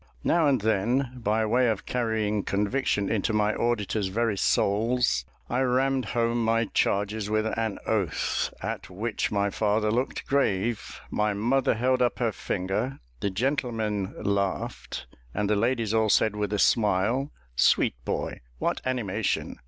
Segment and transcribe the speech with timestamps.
[0.23, 6.05] Now and then, by way of carrying conviction into my auditors' very souls, I rammed
[6.15, 12.01] home my charges with an oath, at which my father looked grave, my mother held
[12.01, 17.93] up her finger, the gentlemen laughed, and the ladies all said with a smile, "Sweet
[18.03, 18.41] boy!
[18.57, 19.59] what animation!